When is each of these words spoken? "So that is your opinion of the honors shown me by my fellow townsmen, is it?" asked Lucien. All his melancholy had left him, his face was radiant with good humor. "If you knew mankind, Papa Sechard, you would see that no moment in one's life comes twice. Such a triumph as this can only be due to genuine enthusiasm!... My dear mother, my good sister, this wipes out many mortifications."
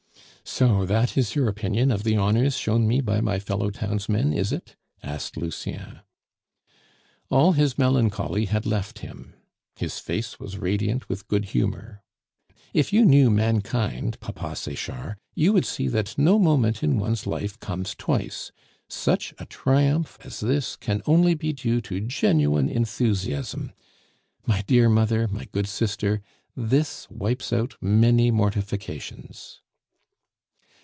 "So 0.43 0.85
that 0.85 1.17
is 1.17 1.33
your 1.33 1.47
opinion 1.47 1.91
of 1.91 2.03
the 2.03 2.17
honors 2.17 2.57
shown 2.57 2.85
me 2.85 2.99
by 2.99 3.21
my 3.21 3.39
fellow 3.39 3.69
townsmen, 3.69 4.33
is 4.33 4.51
it?" 4.51 4.75
asked 5.01 5.37
Lucien. 5.37 5.99
All 7.29 7.53
his 7.53 7.77
melancholy 7.77 8.45
had 8.45 8.65
left 8.65 8.99
him, 8.99 9.33
his 9.77 9.99
face 9.99 10.41
was 10.41 10.57
radiant 10.57 11.07
with 11.07 11.29
good 11.29 11.45
humor. 11.45 12.03
"If 12.73 12.91
you 12.91 13.05
knew 13.05 13.29
mankind, 13.29 14.19
Papa 14.19 14.57
Sechard, 14.57 15.15
you 15.35 15.53
would 15.53 15.65
see 15.65 15.87
that 15.87 16.17
no 16.17 16.37
moment 16.37 16.83
in 16.83 16.97
one's 16.99 17.25
life 17.25 17.57
comes 17.61 17.95
twice. 17.95 18.51
Such 18.89 19.33
a 19.39 19.45
triumph 19.45 20.17
as 20.25 20.41
this 20.41 20.75
can 20.75 21.01
only 21.05 21.33
be 21.33 21.53
due 21.53 21.79
to 21.81 22.01
genuine 22.01 22.67
enthusiasm!... 22.67 23.71
My 24.45 24.63
dear 24.63 24.89
mother, 24.89 25.29
my 25.29 25.45
good 25.45 25.67
sister, 25.67 26.19
this 26.57 27.07
wipes 27.09 27.53
out 27.53 27.77
many 27.79 28.31
mortifications." 28.31 29.61